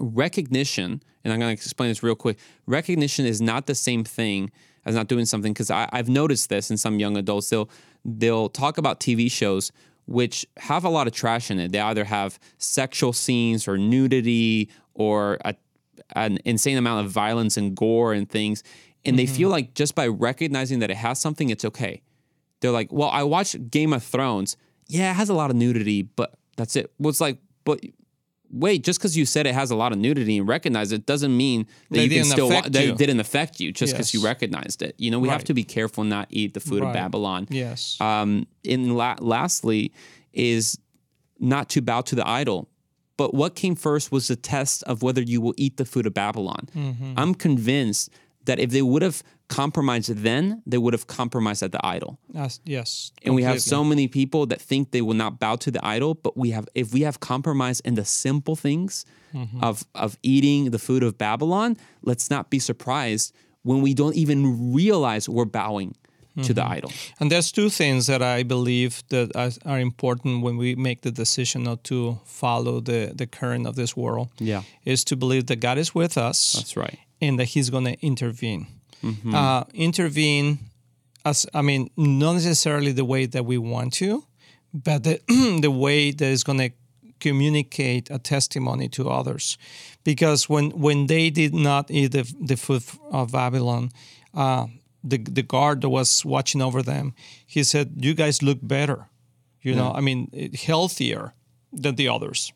recognition 0.00 1.02
and 1.24 1.32
i'm 1.32 1.38
going 1.38 1.48
to 1.48 1.52
explain 1.52 1.90
this 1.90 2.02
real 2.02 2.14
quick 2.14 2.38
recognition 2.66 3.26
is 3.26 3.40
not 3.40 3.66
the 3.66 3.74
same 3.74 4.04
thing 4.04 4.50
as 4.84 4.94
not 4.94 5.08
doing 5.08 5.26
something 5.26 5.52
because 5.52 5.70
i've 5.70 6.08
noticed 6.08 6.48
this 6.48 6.70
in 6.70 6.76
some 6.76 6.98
young 6.98 7.16
adults 7.16 7.48
they'll 7.50 7.68
they'll 8.04 8.48
talk 8.48 8.78
about 8.78 9.00
tv 9.00 9.30
shows 9.30 9.70
which 10.06 10.44
have 10.56 10.84
a 10.84 10.88
lot 10.88 11.06
of 11.06 11.12
trash 11.12 11.50
in 11.50 11.58
it 11.60 11.70
they 11.72 11.80
either 11.80 12.04
have 12.04 12.38
sexual 12.58 13.12
scenes 13.12 13.68
or 13.68 13.76
nudity 13.76 14.68
or 14.94 15.38
a 15.44 15.54
an 16.12 16.38
insane 16.44 16.76
amount 16.76 17.04
of 17.04 17.12
violence 17.12 17.56
and 17.56 17.76
gore 17.76 18.12
and 18.12 18.28
things. 18.28 18.62
And 19.04 19.18
they 19.18 19.26
feel 19.26 19.48
mm-hmm. 19.48 19.52
like 19.52 19.74
just 19.74 19.94
by 19.94 20.06
recognizing 20.08 20.80
that 20.80 20.90
it 20.90 20.96
has 20.96 21.18
something, 21.18 21.48
it's 21.48 21.64
okay. 21.64 22.02
They're 22.60 22.70
like, 22.70 22.92
well, 22.92 23.08
I 23.08 23.22
watched 23.22 23.70
Game 23.70 23.92
of 23.92 24.02
Thrones. 24.02 24.56
Yeah, 24.88 25.10
it 25.10 25.14
has 25.14 25.30
a 25.30 25.34
lot 25.34 25.50
of 25.50 25.56
nudity, 25.56 26.02
but 26.02 26.34
that's 26.56 26.76
it. 26.76 26.92
Well, 26.98 27.08
it's 27.08 27.20
like, 27.20 27.38
but 27.64 27.80
wait, 28.50 28.84
just 28.84 28.98
because 28.98 29.16
you 29.16 29.24
said 29.24 29.46
it 29.46 29.54
has 29.54 29.70
a 29.70 29.76
lot 29.76 29.92
of 29.92 29.98
nudity 29.98 30.38
and 30.38 30.48
recognize 30.48 30.92
it 30.92 31.06
doesn't 31.06 31.36
mean 31.36 31.66
that 31.90 31.96
They 31.96 32.04
you 32.04 32.10
can 32.10 32.24
still 32.24 32.48
wa- 32.48 32.62
that 32.62 32.72
didn't 32.72 33.20
affect 33.20 33.60
you 33.60 33.72
just 33.72 33.92
because 33.92 34.12
you 34.12 34.22
recognized 34.22 34.82
it. 34.82 34.94
You 34.98 35.10
know, 35.10 35.18
we 35.18 35.28
have 35.28 35.44
to 35.44 35.54
be 35.54 35.64
careful 35.64 36.04
not 36.04 36.26
eat 36.30 36.54
the 36.54 36.60
food 36.60 36.82
of 36.82 36.92
Babylon. 36.92 37.46
Yes. 37.50 38.00
Um, 38.00 38.46
and 38.64 38.96
la- 38.96 39.16
lastly, 39.20 39.92
is 40.32 40.78
not 41.38 41.68
to 41.70 41.82
bow 41.82 42.02
to 42.02 42.14
the 42.14 42.26
idol. 42.28 42.68
But 43.16 43.34
what 43.34 43.54
came 43.54 43.74
first 43.74 44.10
was 44.10 44.28
the 44.28 44.36
test 44.36 44.82
of 44.84 45.02
whether 45.02 45.20
you 45.20 45.40
will 45.40 45.54
eat 45.56 45.76
the 45.76 45.84
food 45.84 46.06
of 46.06 46.14
Babylon. 46.14 46.68
Mm-hmm. 46.74 47.14
I'm 47.18 47.34
convinced 47.34 48.08
that 48.46 48.58
if 48.58 48.70
they 48.70 48.80
would 48.82 49.02
have 49.02 49.22
compromised 49.50 50.10
then, 50.22 50.62
they 50.70 50.78
would 50.78 50.94
have 50.94 51.06
compromised 51.06 51.62
at 51.62 51.72
the 51.72 51.80
idol. 51.96 52.18
Yes, 52.32 52.60
yes. 52.64 53.12
And 53.24 53.34
we 53.34 53.42
have 53.42 53.60
so 53.60 53.84
many 53.84 54.08
people 54.08 54.46
that 54.46 54.60
think 54.60 54.90
they 54.90 55.02
will 55.02 55.16
not 55.24 55.32
bow 55.38 55.56
to 55.56 55.70
the 55.70 55.80
idol, 55.96 56.14
but 56.14 56.32
we 56.42 56.52
have 56.56 56.66
if 56.74 56.86
we 56.94 57.00
have 57.04 57.18
compromise 57.18 57.80
in 57.88 57.94
the 57.94 58.04
simple 58.04 58.56
things 58.56 59.04
Mm-hmm. 59.32 59.62
of 59.62 59.84
of 59.94 60.16
eating 60.22 60.70
the 60.72 60.78
food 60.78 61.02
of 61.04 61.12
Babylon, 61.16 61.76
let's 62.02 62.28
not 62.30 62.50
be 62.50 62.58
surprised 62.58 63.32
when 63.62 63.80
we 63.82 63.94
don't 63.94 64.16
even 64.16 64.72
realize 64.74 65.28
we're 65.28 65.44
bowing 65.62 65.92
to 65.92 65.96
Mm-hmm. 66.40 66.54
the 66.54 66.64
idol. 66.76 66.90
And 67.20 67.30
there's 67.30 67.52
two 67.52 67.70
things 67.70 68.06
that 68.06 68.22
I 68.22 68.42
believe 68.44 68.92
that 69.08 69.30
are, 69.36 69.50
are 69.72 69.80
important 69.80 70.42
when 70.44 70.56
we 70.58 70.74
make 70.76 71.00
the 71.02 71.10
decision 71.12 71.62
not 71.62 71.84
to 71.84 72.18
follow 72.24 72.80
the, 72.80 73.12
the 73.14 73.26
current 73.26 73.66
of 73.66 73.74
this 73.74 73.96
world. 73.96 74.28
Yeah. 74.38 74.62
Is 74.84 75.04
to 75.04 75.16
believe 75.16 75.44
that 75.46 75.60
God 75.60 75.78
is 75.78 75.94
with 75.94 76.16
us 76.28 76.52
That's 76.54 76.76
right. 76.76 76.98
and 77.20 77.38
that 77.38 77.48
He's 77.54 77.70
going 77.70 77.84
to 77.84 77.96
intervene. 78.06 78.66
Mm-hmm. 79.02 79.34
Uh, 79.34 79.64
intervene, 79.74 80.58
as 81.24 81.46
I 81.54 81.62
mean, 81.62 81.90
not 81.96 82.34
necessarily 82.34 82.92
the 82.92 83.04
way 83.04 83.26
that 83.26 83.44
we 83.44 83.58
want 83.58 83.94
to, 83.94 84.24
but 84.72 85.04
the, 85.04 85.20
the 85.62 85.70
way 85.70 86.10
that 86.10 86.24
is 86.26 86.44
going 86.44 86.58
to 86.58 86.70
communicate 87.20 88.10
a 88.10 88.18
testimony 88.18 88.88
to 88.88 89.08
others. 89.08 89.58
Because 90.04 90.48
when, 90.48 90.70
when 90.70 91.06
they 91.06 91.30
did 91.30 91.54
not 91.54 91.90
eat 91.90 92.12
the, 92.12 92.34
the 92.40 92.56
food 92.56 92.82
of 93.10 93.32
Babylon, 93.32 93.90
uh, 94.34 94.66
the, 95.04 95.18
the 95.18 95.42
guard 95.42 95.82
that 95.82 95.88
was 95.88 96.24
watching 96.24 96.62
over 96.62 96.82
them, 96.82 97.14
he 97.46 97.62
said, 97.64 97.92
You 97.96 98.14
guys 98.14 98.42
look 98.42 98.58
better. 98.62 99.06
You 99.62 99.74
know, 99.74 99.92
I 99.92 100.00
mean, 100.00 100.52
healthier 100.54 101.34
than 101.70 101.96
the 101.96 102.08
others. 102.08 102.50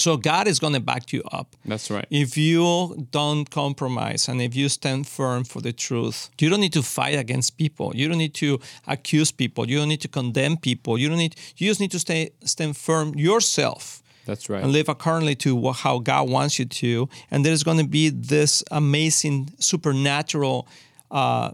So 0.00 0.16
God 0.16 0.46
is 0.48 0.58
going 0.58 0.72
to 0.74 0.80
back 0.80 1.12
you 1.12 1.22
up. 1.32 1.56
That's 1.64 1.90
right. 1.90 2.06
If 2.10 2.36
you 2.36 3.06
don't 3.10 3.48
compromise 3.50 4.28
and 4.28 4.40
if 4.42 4.54
you 4.54 4.68
stand 4.68 5.06
firm 5.06 5.44
for 5.44 5.60
the 5.62 5.72
truth, 5.72 6.30
you 6.40 6.48
don't 6.50 6.60
need 6.60 6.72
to 6.74 6.82
fight 6.82 7.18
against 7.18 7.56
people. 7.56 7.92
You 7.94 8.08
don't 8.08 8.18
need 8.18 8.34
to 8.34 8.58
accuse 8.86 9.32
people. 9.32 9.68
You 9.68 9.78
don't 9.78 9.88
need 9.88 10.00
to 10.02 10.08
condemn 10.08 10.56
people. 10.56 10.98
You 10.98 11.08
don't 11.08 11.18
need. 11.18 11.36
You 11.56 11.68
just 11.68 11.80
need 11.80 11.90
to 11.92 11.98
stay 11.98 12.30
stand 12.44 12.76
firm 12.76 13.14
yourself 13.14 14.02
That's 14.26 14.48
right. 14.50 14.62
and 14.62 14.72
live 14.72 14.88
accordingly 14.88 15.34
to 15.36 15.72
how 15.72 15.98
God 16.00 16.28
wants 16.28 16.58
you 16.58 16.64
to. 16.64 17.08
And 17.30 17.44
there's 17.44 17.62
going 17.62 17.78
to 17.78 17.86
be 17.88 18.10
this 18.10 18.62
amazing 18.70 19.50
supernatural 19.58 20.66
uh, 21.10 21.52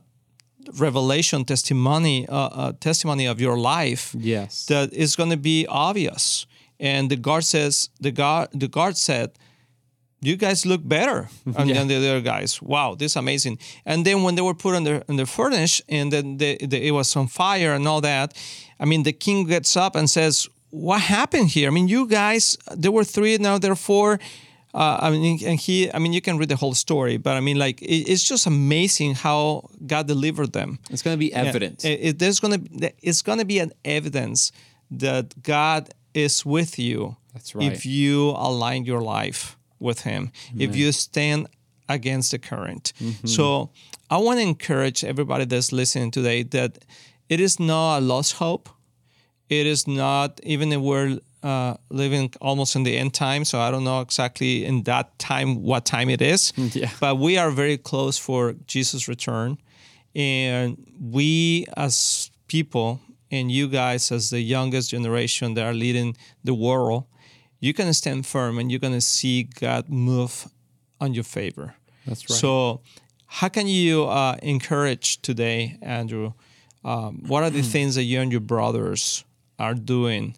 revelation 0.79 1.45
testimony, 1.45 2.29
uh, 2.29 2.37
uh, 2.37 2.73
testimony 2.81 3.27
of 3.27 3.41
your 3.41 3.59
life 3.59 4.15
Yes. 4.19 4.67
that 4.67 4.93
is 4.93 5.17
going 5.17 5.31
to 5.31 5.37
be 5.37 5.67
obvious. 5.67 6.47
And 6.81 7.11
the 7.11 7.17
guard 7.17 7.45
says, 7.45 7.91
the 8.01 8.11
guard, 8.11 8.49
the 8.53 8.69
guard 8.69 8.97
said, 8.97 9.31
"You 10.23 10.37
guys 10.37 10.65
look 10.65 10.81
better 10.89 11.29
than 11.47 11.69
Yeah. 11.69 11.85
the 11.85 11.97
other 11.97 12.21
guys. 12.23 12.61
Wow, 12.63 12.95
this 12.97 13.13
is 13.13 13.17
amazing." 13.17 13.59
And 13.85 14.05
then 14.05 14.23
when 14.23 14.35
they 14.35 14.43
were 14.43 14.55
put 14.57 14.75
on 14.75 14.85
the 14.85 15.03
in 15.09 15.17
the 15.17 15.27
furnace, 15.27 15.83
and 15.89 16.11
then 16.13 16.39
the, 16.39 16.57
the, 16.67 16.87
it 16.89 16.93
was 16.93 17.17
on 17.17 17.29
fire 17.29 17.75
and 17.75 17.87
all 17.89 18.01
that, 18.01 18.35
I 18.79 18.85
mean, 18.87 19.03
the 19.05 19.13
king 19.13 19.47
gets 19.49 19.77
up 19.77 19.95
and 19.97 20.09
says, 20.09 20.49
"What 20.71 21.01
happened 21.01 21.49
here? 21.55 21.69
I 21.69 21.73
mean, 21.73 21.89
you 21.89 22.07
guys, 22.07 22.57
there 22.81 22.93
were 22.93 23.05
three, 23.05 23.37
now 23.39 23.59
there 23.59 23.73
are 23.73 23.77
four. 23.93 24.19
Uh, 24.73 24.99
I 25.07 25.11
mean, 25.11 25.39
and 25.47 25.59
he, 25.59 25.91
I 25.93 25.99
mean, 25.99 26.13
you 26.13 26.21
can 26.21 26.39
read 26.39 26.49
the 26.49 26.57
whole 26.57 26.75
story, 26.75 27.19
but 27.19 27.37
I 27.37 27.41
mean, 27.41 27.59
like, 27.59 27.83
it, 27.83 28.09
it's 28.13 28.23
just 28.23 28.47
amazing 28.47 29.17
how 29.17 29.69
God 29.85 30.07
delivered 30.07 30.53
them. 30.53 30.79
it's 30.91 31.03
going 31.03 31.15
to 31.15 31.19
be 31.19 31.33
evidence. 31.35 31.85
It, 31.85 31.99
it- 32.01 32.19
there's 32.21 32.39
gonna 32.41 32.61
it's 33.03 33.23
gonna 33.23 33.45
be 33.45 33.59
an 33.61 33.73
evidence 33.85 34.53
that 34.99 35.35
God 35.43 35.89
is 36.15 36.45
with 36.45 36.79
you. 36.79 37.17
That's 37.33 37.55
right. 37.55 37.73
If 37.73 37.87
you 37.87 38.31
align 38.31 38.85
your 38.85 39.03
life 39.03 39.57
with 39.79 40.01
Him, 40.03 40.33
if 40.57 40.77
you 40.77 40.93
stand 40.93 41.47
against 41.91 42.31
the 42.31 42.39
current. 42.39 42.93
Mm-hmm. 43.01 43.27
So 43.27 43.71
I 44.09 44.19
want 44.19 44.39
to 44.39 44.43
encourage 44.43 45.05
everybody 45.05 45.45
that's 45.45 45.73
listening 45.73 46.11
today 46.11 46.45
that 46.45 46.79
it 47.29 47.41
is 47.41 47.59
not 47.61 47.99
a 47.99 48.01
lost 48.01 48.35
hope. 48.35 48.69
It 49.49 49.67
is 49.67 49.87
not 49.87 50.41
even 50.45 50.73
if 50.73 50.81
we're 50.81 51.19
uh, 51.43 51.75
living 51.91 52.33
almost 52.41 52.77
in 52.77 52.85
the 52.85 52.97
end 52.97 53.15
time. 53.15 53.45
So 53.45 53.61
I 53.61 53.71
don't 53.71 53.85
know 53.85 54.01
exactly 54.01 54.65
in 54.65 54.85
that 54.85 55.19
time 55.19 55.63
what 55.63 55.85
time 55.85 56.09
it 56.09 56.23
is. 56.23 56.53
Yeah. 56.75 56.91
But 57.01 57.19
we 57.19 57.37
are 57.37 57.51
very 57.51 57.79
close 57.79 58.17
for 58.17 58.55
Jesus' 58.67 59.09
return. 59.09 59.59
And 60.15 60.77
we 61.01 61.67
as 61.77 62.31
people 62.47 63.01
and 63.31 63.51
you 63.51 63.69
guys 63.69 64.11
as 64.11 64.31
the 64.31 64.41
youngest 64.41 64.91
generation 64.91 65.55
that 65.55 65.65
are 65.65 65.75
leading 65.75 66.17
the 66.43 66.55
world, 66.55 67.05
you 67.61 67.73
can 67.75 67.93
stand 67.93 68.27
firm 68.27 68.59
and 68.59 68.71
you're 68.71 68.81
gonna 68.81 69.01
see 69.01 69.45
God 69.45 69.89
move 69.89 70.49
on 71.01 71.15
your 71.15 71.25
favor. 71.25 71.75
That's 72.07 72.29
right. 72.29 72.39
So 72.39 72.81
how 73.27 73.49
can 73.49 73.67
you 73.67 74.05
uh, 74.07 74.37
encourage 74.43 75.23
today, 75.23 75.79
Andrew? 75.83 76.33
Um, 76.85 77.23
what 77.27 77.43
are 77.43 77.51
the 77.51 77.63
things 77.75 77.95
that 77.95 78.05
you 78.05 78.21
and 78.21 78.33
your 78.33 78.41
brothers 78.41 79.25
are 79.59 79.75
doing 79.75 80.37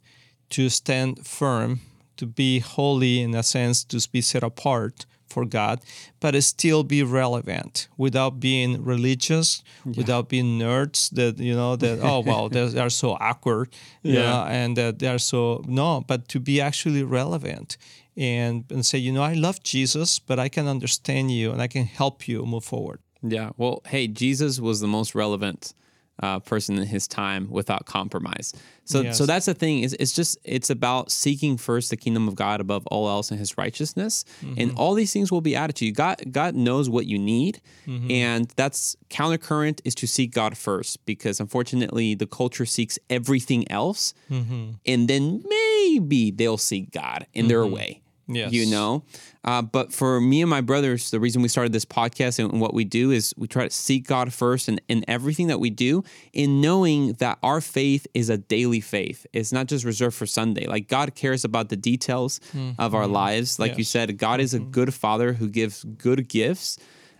to 0.51 0.69
stand 0.69 1.27
firm, 1.27 1.81
to 2.17 2.27
be 2.27 2.59
holy 2.59 3.23
in 3.23 3.35
a 3.35 3.43
sense, 3.43 3.85
to 3.85 4.07
be 4.11 4.21
set 4.21 4.43
apart 4.43 5.07
for 5.33 5.45
God, 5.45 5.81
but 6.21 6.33
still 6.45 6.83
be 6.85 7.03
relevant 7.03 7.89
without 7.97 8.39
being 8.41 8.85
religious, 8.85 9.63
without 9.97 10.29
being 10.29 10.59
nerds 10.59 11.11
that 11.19 11.39
you 11.39 11.55
know 11.61 11.77
that 11.77 11.99
oh 12.03 12.21
well 12.31 12.49
they 12.49 12.79
are 12.79 12.91
so 12.91 13.17
awkward, 13.21 13.69
yeah, 14.03 14.21
Yeah. 14.21 14.45
and 14.63 14.77
that 14.77 14.99
they 14.99 15.09
are 15.09 15.19
so 15.33 15.63
no, 15.67 16.01
but 16.07 16.29
to 16.29 16.39
be 16.41 16.61
actually 16.61 17.03
relevant 17.21 17.77
and 18.17 18.65
and 18.71 18.85
say 18.85 18.99
you 18.99 19.13
know 19.13 19.23
I 19.23 19.35
love 19.35 19.59
Jesus, 19.75 20.19
but 20.29 20.39
I 20.39 20.49
can 20.49 20.67
understand 20.69 21.31
you 21.31 21.53
and 21.53 21.61
I 21.63 21.69
can 21.69 21.85
help 21.87 22.29
you 22.29 22.45
move 22.47 22.65
forward. 22.65 22.99
Yeah. 23.37 23.51
Well, 23.57 23.81
hey, 23.87 24.09
Jesus 24.09 24.59
was 24.61 24.81
the 24.81 24.89
most 24.89 25.15
relevant 25.15 25.75
uh, 26.23 26.39
person 26.39 26.79
in 26.79 26.87
his 26.87 27.09
time 27.09 27.49
without 27.51 27.85
compromise. 27.85 28.55
So, 28.85 29.03
Yes. 29.03 29.19
so 29.19 29.27
that's 29.27 29.47
the 29.47 29.55
thing. 29.55 29.81
Is 29.81 29.95
it's 29.99 30.13
just 30.13 30.39
it's 30.45 30.71
about 30.71 31.13
seeking 31.13 31.57
first 31.57 31.91
the 31.91 31.97
kingdom 31.97 32.27
of 32.29 32.35
God 32.35 32.61
above 32.61 32.87
all 32.89 33.09
else 33.09 33.31
and 33.31 33.39
His 33.39 33.57
righteousness, 33.57 34.25
and 34.41 34.57
mm-hmm. 34.57 34.79
all 34.79 34.95
these 34.95 35.13
things 35.13 35.31
will 35.31 35.41
be 35.41 35.55
added 35.55 35.77
to 35.77 35.87
you. 35.87 35.93
God, 35.93 36.21
God 36.31 36.55
knows 36.55 36.89
what 36.89 37.07
you 37.07 37.19
need, 37.19 37.61
mm-hmm. 37.87 38.11
and 38.11 38.53
that's 38.57 38.97
countercurrent 39.09 39.81
is 39.85 39.95
to 39.97 40.07
seek 40.07 40.33
God 40.33 40.57
first 40.57 41.05
because 41.07 41.39
unfortunately 41.39 42.15
the 42.15 42.27
culture 42.27 42.67
seeks 42.67 42.99
everything 43.09 43.71
else, 43.71 44.15
mm-hmm. 44.31 44.73
and 44.85 45.09
then 45.09 45.45
maybe 45.49 46.31
they'll 46.31 46.59
seek 46.59 46.91
God 46.91 47.27
in 47.35 47.49
their 47.49 47.67
way. 47.67 48.02
Yes. 48.29 48.53
You 48.53 48.67
know, 48.67 49.05
uh, 49.45 49.63
but 49.63 49.93
for 49.93 50.21
me 50.21 50.43
and 50.43 50.49
my 50.49 50.61
brothers, 50.61 51.11
the 51.11 51.19
reason 51.19 51.43
we 51.43 51.49
started 51.49 51.73
this 51.73 51.85
podcast 51.85 52.39
and 52.39 52.61
what 52.61 52.73
we 52.73 52.85
do 52.85 53.11
is 53.11 53.35
we 53.37 53.49
try 53.49 53.65
to 53.65 53.71
seek 53.71 54.07
God 54.07 54.33
first 54.33 54.69
and 54.69 54.81
in 54.89 55.05
everything 55.09 55.49
that 55.49 55.59
we 55.59 55.71
do, 55.71 56.05
in 56.33 56.61
knowing 56.61 57.15
that 57.15 57.39
our 57.43 57.61
faith 57.61 58.07
is 58.15 58.31
a 58.31 58.39
daily 58.39 58.81
faith. 58.81 59.27
It's 59.33 59.53
not 59.53 59.67
just 59.67 59.85
reserved 59.85 60.17
for 60.17 60.27
Sunday. 60.27 60.67
Like 60.67 60.89
God 60.89 61.15
cares 61.15 61.45
about 61.45 61.69
the 61.69 61.77
details 61.77 62.41
of 62.79 62.95
our 62.95 63.07
lives. 63.09 63.59
Like 63.59 63.77
you 63.79 63.85
said, 63.85 64.17
God 64.19 64.41
is 64.41 64.55
a 64.55 64.61
good 64.61 64.95
Father 64.95 65.33
who 65.33 65.49
gives 65.49 65.85
good 65.85 66.29
gifts. 66.29 66.79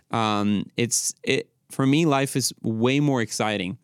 Um, 0.09 0.67
it's 0.77 1.13
it 1.23 1.49
for 1.69 1.85
me. 1.85 2.05
Life 2.05 2.35
is 2.35 2.53
way 2.61 2.99
more 2.99 3.21
exciting 3.21 3.77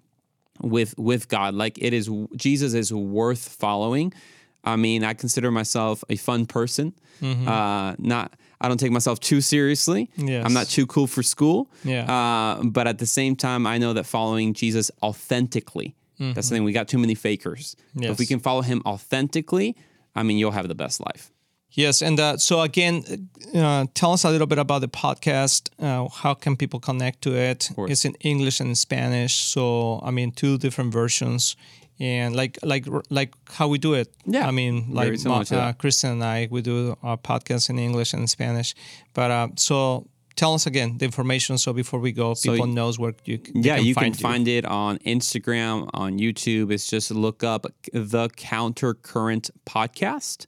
with 0.61 0.97
with 0.97 1.27
God. 1.27 1.53
Like 1.53 1.77
it 1.81 1.93
is 1.93 2.09
Jesus 2.35 2.73
is 2.73 2.93
worth 2.93 3.49
following. 3.49 4.13
I 4.63 4.75
mean, 4.75 5.03
I 5.03 5.13
consider 5.13 5.51
myself 5.51 6.03
a 6.09 6.15
fun 6.15 6.45
person. 6.45 6.93
Uh, 7.21 7.95
not 7.97 8.33
I 8.61 8.67
don't 8.67 8.77
take 8.79 8.91
myself 8.91 9.19
too 9.19 9.41
seriously. 9.41 10.09
Yes. 10.17 10.45
I'm 10.45 10.53
not 10.53 10.67
too 10.67 10.85
cool 10.85 11.07
for 11.07 11.23
school. 11.23 11.69
Yeah. 11.83 12.11
Uh, 12.11 12.63
but 12.63 12.87
at 12.87 12.97
the 12.97 13.05
same 13.05 13.35
time, 13.35 13.65
I 13.65 13.77
know 13.77 13.93
that 13.93 14.05
following 14.05 14.53
Jesus 14.53 14.91
authentically. 15.01 15.95
That's 16.19 16.49
the 16.49 16.55
thing. 16.55 16.65
We 16.65 16.73
got 16.73 16.89
too 16.89 16.97
many 16.97 17.15
fakers. 17.15 17.77
But 17.95 18.05
if 18.05 18.19
we 18.19 18.25
can 18.25 18.39
follow 18.39 18.61
him 18.61 18.81
authentically, 18.85 19.77
I 20.15 20.23
mean, 20.23 20.37
you'll 20.37 20.51
have 20.51 20.67
the 20.67 20.75
best 20.75 20.99
life. 20.99 21.31
Yes, 21.71 22.01
and 22.01 22.19
uh, 22.19 22.37
so 22.37 22.61
again, 22.61 23.29
uh, 23.53 23.85
tell 23.93 24.11
us 24.13 24.23
a 24.25 24.29
little 24.29 24.47
bit 24.47 24.57
about 24.57 24.81
the 24.81 24.87
podcast. 24.87 25.69
Uh, 25.79 26.09
how 26.09 26.33
can 26.33 26.57
people 26.57 26.79
connect 26.79 27.21
to 27.21 27.35
it? 27.35 27.69
It's 27.77 28.05
in 28.05 28.15
English 28.21 28.59
and 28.59 28.77
Spanish, 28.77 29.35
so 29.35 30.01
I 30.03 30.11
mean, 30.11 30.31
two 30.31 30.57
different 30.57 30.91
versions, 30.91 31.55
and 31.99 32.35
like 32.35 32.57
like 32.63 32.85
like 33.09 33.33
how 33.49 33.67
we 33.67 33.77
do 33.77 33.93
it. 33.93 34.13
Yeah, 34.25 34.47
I 34.47 34.51
mean, 34.51 34.93
like 34.93 35.13
to 35.19 35.57
uh. 35.57 35.73
Kristen 35.73 36.11
and 36.11 36.23
I, 36.23 36.47
we 36.49 36.61
do 36.61 36.97
our 37.03 37.17
podcast 37.17 37.69
in 37.69 37.77
English 37.77 38.13
and 38.13 38.29
Spanish. 38.29 38.73
But 39.13 39.31
uh, 39.31 39.47
so 39.57 40.07
tell 40.35 40.53
us 40.53 40.65
again 40.65 40.97
the 40.97 41.05
information, 41.05 41.57
so 41.57 41.73
before 41.73 41.99
we 41.99 42.13
go, 42.13 42.33
people 42.35 42.67
knows 42.67 42.97
where 42.97 43.13
you, 43.25 43.39
yeah, 43.53 43.75
can 43.75 43.85
you 43.85 43.93
find 43.93 44.13
can 44.13 44.21
find 44.21 44.47
it 44.47 44.65
on 44.65 44.97
Instagram, 44.99 45.89
on 45.93 46.17
YouTube. 46.17 46.71
It's 46.71 46.87
just 46.89 47.11
look 47.11 47.43
up 47.43 47.65
the 47.91 48.29
Counter 48.37 48.93
Current 48.93 49.49
podcast, 49.65 50.45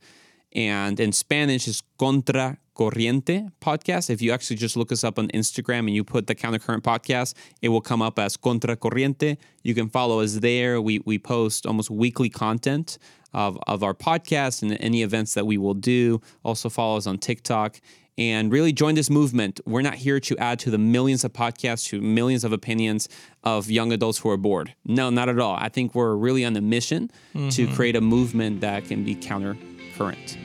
And 0.53 0.99
in 0.99 1.11
Spanish, 1.11 1.67
is 1.67 1.83
Contra 1.97 2.57
Corriente 2.75 3.49
podcast. 3.61 4.09
If 4.09 4.21
you 4.21 4.31
actually 4.31 4.55
just 4.55 4.75
look 4.77 4.91
us 4.91 5.03
up 5.03 5.19
on 5.19 5.27
Instagram 5.29 5.79
and 5.79 5.91
you 5.91 6.03
put 6.03 6.27
the 6.27 6.35
Countercurrent 6.35 6.81
podcast, 6.81 7.33
it 7.61 7.69
will 7.69 7.81
come 7.81 8.01
up 8.01 8.17
as 8.19 8.37
Contra 8.37 8.75
Corriente. 8.75 9.37
You 9.63 9.75
can 9.75 9.89
follow 9.89 10.21
us 10.21 10.35
there. 10.35 10.81
We, 10.81 10.99
we 11.05 11.19
post 11.19 11.65
almost 11.65 11.89
weekly 11.89 12.29
content 12.29 12.97
of, 13.33 13.57
of 13.67 13.83
our 13.83 13.93
podcast 13.93 14.61
and 14.61 14.77
any 14.79 15.03
events 15.03 15.33
that 15.33 15.45
we 15.45 15.57
will 15.57 15.73
do. 15.73 16.21
Also, 16.43 16.69
follow 16.69 16.97
us 16.97 17.07
on 17.07 17.17
TikTok 17.17 17.79
and 18.17 18.51
really 18.51 18.73
join 18.73 18.95
this 18.95 19.09
movement. 19.09 19.59
We're 19.65 19.81
not 19.81 19.95
here 19.95 20.19
to 20.19 20.37
add 20.37 20.59
to 20.59 20.69
the 20.69 20.77
millions 20.77 21.23
of 21.23 21.33
podcasts, 21.33 21.87
to 21.89 22.01
millions 22.01 22.43
of 22.43 22.51
opinions 22.53 23.09
of 23.43 23.69
young 23.69 23.91
adults 23.91 24.19
who 24.19 24.29
are 24.29 24.37
bored. 24.37 24.75
No, 24.85 25.09
not 25.09 25.29
at 25.29 25.39
all. 25.39 25.55
I 25.55 25.69
think 25.69 25.95
we're 25.95 26.15
really 26.15 26.45
on 26.45 26.55
a 26.55 26.61
mission 26.61 27.09
mm-hmm. 27.33 27.49
to 27.49 27.67
create 27.73 27.95
a 27.95 28.01
movement 28.01 28.61
that 28.61 28.85
can 28.85 29.03
be 29.03 29.15
counter 29.15 29.57
current. 29.97 30.37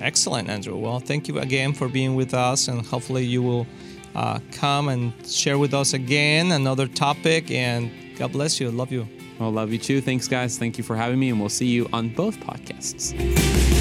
Excellent, 0.00 0.48
Andrew. 0.48 0.76
Well, 0.76 1.00
thank 1.00 1.28
you 1.28 1.38
again 1.38 1.72
for 1.72 1.88
being 1.88 2.14
with 2.14 2.34
us, 2.34 2.68
and 2.68 2.84
hopefully, 2.86 3.24
you 3.24 3.42
will 3.42 3.66
uh, 4.14 4.40
come 4.52 4.88
and 4.88 5.12
share 5.26 5.58
with 5.58 5.74
us 5.74 5.92
again 5.92 6.52
another 6.52 6.86
topic. 6.86 7.50
And 7.50 7.90
God 8.16 8.32
bless 8.32 8.60
you. 8.60 8.70
Love 8.70 8.92
you. 8.92 9.08
Well, 9.38 9.52
love 9.52 9.72
you 9.72 9.78
too. 9.78 10.00
Thanks, 10.00 10.26
guys. 10.26 10.58
Thank 10.58 10.78
you 10.78 10.84
for 10.84 10.96
having 10.96 11.18
me, 11.18 11.30
and 11.30 11.40
we'll 11.40 11.48
see 11.48 11.66
you 11.66 11.88
on 11.92 12.08
both 12.10 12.38
podcasts. 12.38 13.77